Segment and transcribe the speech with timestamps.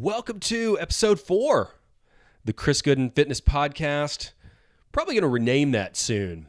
[0.00, 1.74] Welcome to episode four,
[2.42, 4.30] the Chris Gooden Fitness Podcast.
[4.92, 6.46] Probably going to rename that soon.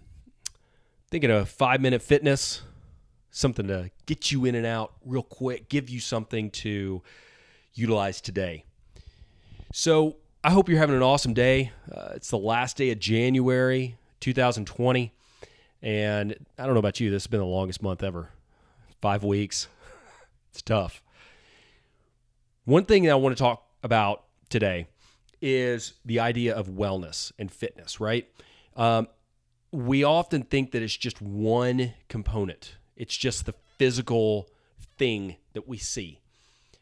[1.10, 2.62] Thinking of five minute fitness,
[3.30, 7.02] something to get you in and out real quick, give you something to
[7.74, 8.64] utilize today.
[9.74, 10.16] So,
[10.46, 11.74] I hope you're having an awesome day.
[11.94, 15.12] Uh, it's the last day of January 2020.
[15.82, 18.30] And I don't know about you, this has been the longest month ever.
[19.02, 19.68] Five weeks.
[20.52, 21.04] it's tough.
[22.66, 24.86] One thing that I want to talk about today
[25.42, 28.28] is the idea of wellness and fitness, right?
[28.76, 29.08] Um,
[29.72, 34.48] we often think that it's just one component, it's just the physical
[35.00, 36.20] thing that we see.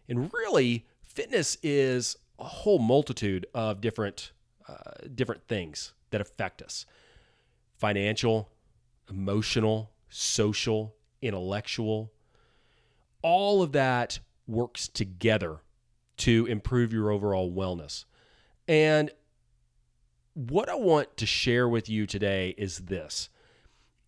[0.09, 4.33] And really, fitness is a whole multitude of different
[4.67, 6.85] uh, different things that affect us
[7.77, 8.49] financial
[9.09, 12.11] emotional social intellectual
[13.21, 15.61] all of that works together
[16.19, 18.05] to improve your overall wellness
[18.67, 19.11] and
[20.33, 23.29] what i want to share with you today is this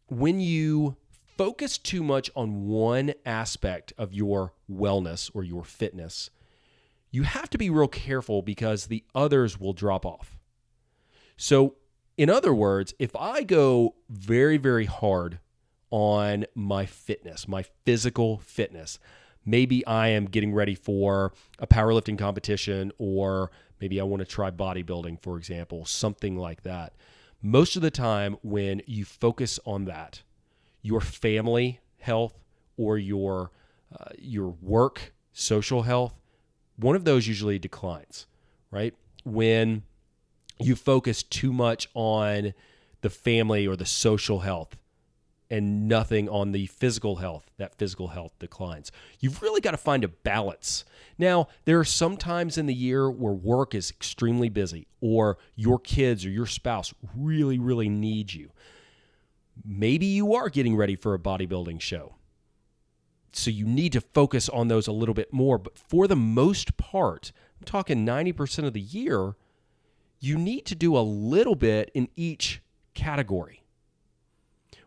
[0.08, 0.95] when you
[1.38, 6.30] focus too much on one aspect of your wellness or your fitness
[7.12, 10.38] you have to be real careful because the others will drop off.
[11.38, 11.76] So,
[12.17, 15.39] in other words, if I go very, very hard
[15.89, 18.98] on my fitness, my physical fitness,
[19.45, 24.52] maybe I am getting ready for a powerlifting competition or maybe I want to try
[24.52, 26.94] bodybuilding, for example, something like that.
[27.42, 30.22] Most of the time, when you focus on that,
[30.81, 32.38] your family health
[32.78, 33.52] or your
[33.98, 36.14] uh, your work, social health,
[36.78, 38.26] one of those usually declines,
[38.70, 38.94] right?
[39.26, 39.83] When
[40.59, 42.53] you focus too much on
[43.02, 44.78] the family or the social health
[45.52, 48.92] and nothing on the physical health, that physical health declines.
[49.20, 50.86] You've really got to find a balance.
[51.18, 55.78] Now, there are some times in the year where work is extremely busy or your
[55.78, 58.52] kids or your spouse really, really need you.
[59.64, 62.16] Maybe you are getting ready for a bodybuilding show
[63.34, 65.58] so you need to focus on those a little bit more.
[65.58, 69.36] But for the most part, I'm talking 90% of the year,
[70.20, 72.61] you need to do a little bit in each
[72.94, 73.61] category.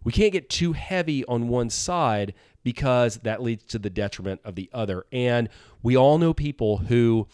[0.03, 4.55] We can't get too heavy on one side because that leads to the detriment of
[4.55, 5.07] the other.
[5.13, 5.49] And
[5.83, 7.27] we all know people who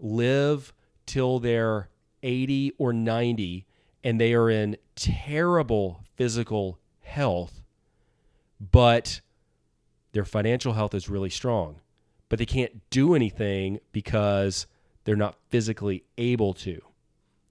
[0.00, 0.72] live
[1.06, 1.88] till they're
[2.22, 3.66] 80 or 90
[4.04, 7.62] and they are in terrible physical health,
[8.60, 9.20] but
[10.12, 11.80] their financial health is really strong,
[12.28, 14.66] but they can't do anything because
[15.04, 16.80] they're not physically able to.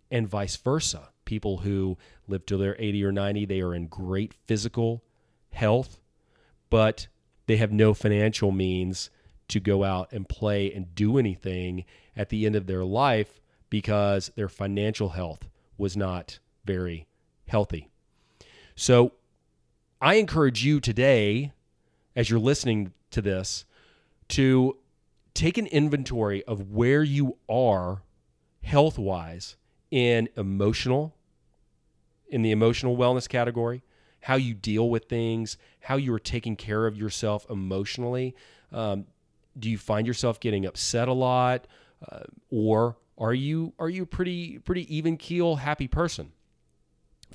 [0.10, 1.10] And vice versa.
[1.28, 1.98] People who
[2.30, 5.04] live till they're 80 or 90, they are in great physical
[5.52, 6.00] health,
[6.70, 7.08] but
[7.48, 9.10] they have no financial means
[9.50, 11.84] to go out and play and do anything
[12.16, 17.08] at the end of their life because their financial health was not very
[17.50, 17.90] healthy.
[18.76, 19.12] So
[20.00, 21.52] I encourage you today
[22.16, 23.66] as you're listening to this
[24.30, 24.78] to
[25.34, 28.04] take an inventory of where you are
[28.64, 29.58] health wise
[29.92, 31.16] in emotional,
[32.30, 33.84] in the emotional wellness category,
[34.22, 38.36] how you deal with things, how you are taking care of yourself emotionally.
[38.72, 39.06] Um,
[39.58, 41.68] do you find yourself getting upset a lot,
[42.12, 46.32] uh, or are you are you pretty pretty even keel happy person?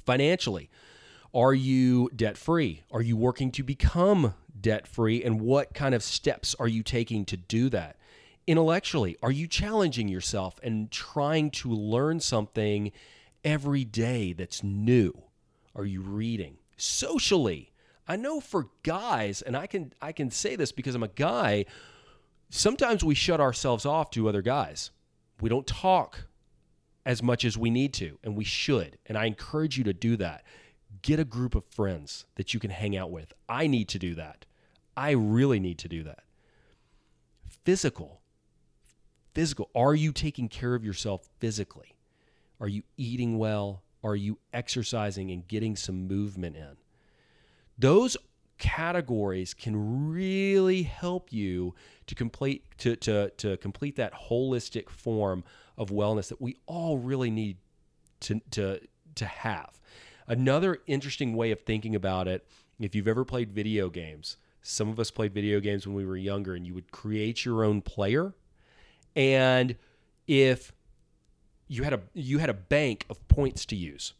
[0.05, 0.71] Financially,
[1.35, 2.83] are you debt free?
[2.91, 5.23] Are you working to become debt free?
[5.25, 7.97] And what kind of steps are you taking to do that?
[8.47, 12.93] Intellectually, are you challenging yourself and trying to learn something
[13.45, 15.13] every day that's new?
[15.75, 16.59] Are you reading?
[16.77, 17.73] Socially,
[18.07, 21.65] I know for guys, and I can I can say this because I'm a guy,
[22.51, 24.91] sometimes we shut ourselves off to other guys.
[25.41, 26.27] We don't talk
[27.05, 28.99] as much as we need to, and we should.
[29.07, 30.45] And I encourage you to do that
[31.01, 33.33] get a group of friends that you can hang out with.
[33.49, 34.45] I need to do that.
[34.97, 36.25] I really need to do that.
[37.65, 38.21] Physical.
[39.35, 39.71] Physical.
[39.75, 41.97] Are you taking care of yourself physically?
[42.63, 43.83] Are you eating well?
[44.05, 46.77] Are you exercising and getting some movement in?
[47.77, 48.17] Those
[48.59, 51.75] categories can really help you
[52.07, 55.43] to complete to, to, to complete that holistic form
[55.77, 57.57] of wellness that we all really need
[58.21, 58.81] to, to,
[59.17, 59.81] to have.
[60.29, 62.47] Another interesting way of thinking about it,
[62.79, 66.17] if you've ever played video games, some of us played video games when we were
[66.17, 68.35] younger, and you would create your own player.
[69.17, 69.75] And
[70.29, 70.73] if
[71.73, 74.13] you had a you had a bank of points to use,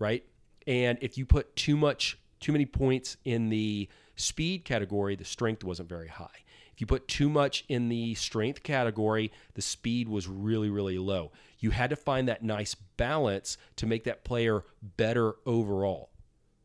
[0.00, 0.24] right?
[0.66, 5.62] And if you put too much too many points in the speed category, the strength
[5.62, 6.42] wasn't very high.
[6.72, 11.30] If you put too much in the strength category, the speed was really, really low.
[11.60, 16.10] You had to find that nice balance to make that player better overall.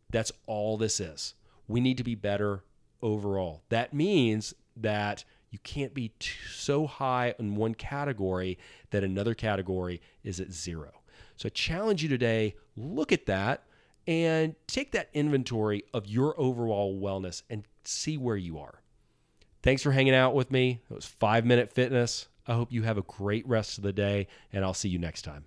[0.09, 1.35] That's all this is.
[1.67, 2.63] We need to be better
[3.03, 3.61] overall.
[3.69, 6.13] That means that you can't be
[6.49, 8.57] so high in one category
[8.89, 10.91] that another category is at zero.
[11.35, 13.63] So I challenge you today look at that
[14.07, 18.81] and take that inventory of your overall wellness and see where you are.
[19.61, 20.81] Thanks for hanging out with me.
[20.89, 22.27] It was five minute fitness.
[22.47, 25.21] I hope you have a great rest of the day, and I'll see you next
[25.21, 25.45] time.